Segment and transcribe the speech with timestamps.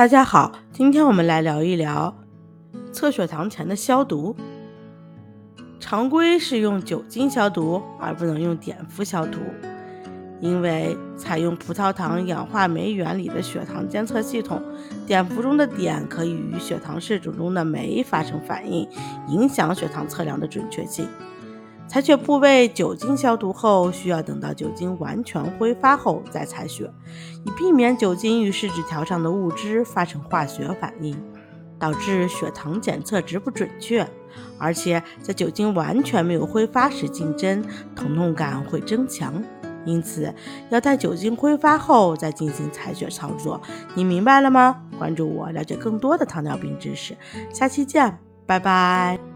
[0.00, 2.16] 大家好，今天我们来聊一聊
[2.90, 4.34] 测血糖前的消毒。
[5.78, 9.40] 常规是用酒精消毒，而不能用碘伏消毒，
[10.40, 14.62] 因为采用葡萄糖氧化酶原理的血糖监测系统，
[15.06, 18.88] 碘伏中的碘可以与血糖试纸中的酶发生反应，
[19.28, 21.06] 影响血糖测量的准确性。
[21.90, 26.88] 采血部位酒精消毒后，需要等到酒精完全挥发后再采血，
[27.44, 31.20] 以避免酒精与试纸条上的物质发生化学反应，
[31.80, 34.08] 导致血糖检测值不准确。
[34.56, 37.60] 而且在酒精完全没有挥发时进针，
[37.96, 39.42] 疼痛感会增强。
[39.84, 40.32] 因此，
[40.68, 43.60] 要在酒精挥发后再进行采血操作。
[43.96, 44.80] 你明白了吗？
[44.96, 47.16] 关注我，了解更多的糖尿病知识。
[47.52, 49.29] 下期见，拜拜。